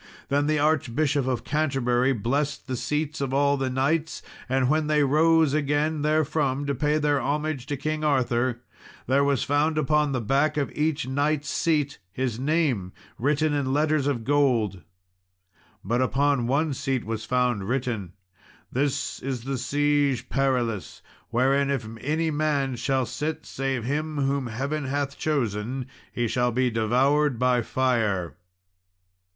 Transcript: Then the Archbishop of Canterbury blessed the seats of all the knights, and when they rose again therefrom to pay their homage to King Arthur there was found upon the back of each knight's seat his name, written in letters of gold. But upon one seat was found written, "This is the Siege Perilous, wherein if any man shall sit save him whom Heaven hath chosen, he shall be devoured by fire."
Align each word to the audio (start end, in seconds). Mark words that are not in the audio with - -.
Then 0.29 0.47
the 0.47 0.57
Archbishop 0.57 1.27
of 1.27 1.43
Canterbury 1.43 2.11
blessed 2.11 2.65
the 2.65 2.75
seats 2.75 3.21
of 3.21 3.35
all 3.35 3.55
the 3.55 3.69
knights, 3.69 4.23
and 4.49 4.67
when 4.67 4.87
they 4.87 5.03
rose 5.03 5.53
again 5.53 6.01
therefrom 6.01 6.65
to 6.65 6.73
pay 6.73 6.97
their 6.97 7.21
homage 7.21 7.67
to 7.67 7.77
King 7.77 8.03
Arthur 8.03 8.63
there 9.05 9.23
was 9.23 9.43
found 9.43 9.77
upon 9.77 10.11
the 10.11 10.19
back 10.19 10.57
of 10.57 10.71
each 10.75 11.07
knight's 11.07 11.49
seat 11.51 11.99
his 12.11 12.39
name, 12.39 12.93
written 13.19 13.53
in 13.53 13.73
letters 13.73 14.07
of 14.07 14.23
gold. 14.23 14.81
But 15.83 16.01
upon 16.01 16.47
one 16.47 16.73
seat 16.73 17.05
was 17.05 17.23
found 17.23 17.69
written, 17.69 18.13
"This 18.71 19.21
is 19.21 19.43
the 19.43 19.59
Siege 19.59 20.29
Perilous, 20.29 21.03
wherein 21.29 21.69
if 21.69 21.87
any 21.99 22.31
man 22.31 22.75
shall 22.75 23.05
sit 23.05 23.45
save 23.45 23.83
him 23.83 24.17
whom 24.17 24.47
Heaven 24.47 24.85
hath 24.85 25.19
chosen, 25.19 25.85
he 26.11 26.27
shall 26.27 26.51
be 26.51 26.71
devoured 26.71 27.37
by 27.37 27.61
fire." 27.61 28.35